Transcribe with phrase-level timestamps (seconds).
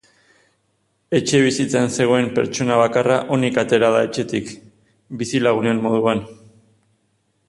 [1.17, 4.49] Etxebizitzan zegoen pertsona bakarra onik atera da etxetik,
[5.21, 6.25] bizilagunen moduan.